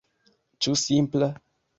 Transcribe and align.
Ĉu 0.65 0.73
simpla? 0.83 1.29